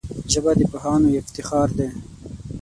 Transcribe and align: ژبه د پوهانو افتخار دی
ژبه 0.31 0.51
د 0.59 0.61
پوهانو 0.71 1.09
افتخار 1.21 1.67
دی 1.77 1.89